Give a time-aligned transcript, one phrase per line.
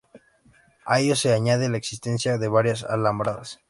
[0.83, 3.59] A ello se añade la existencia de varias alambradas.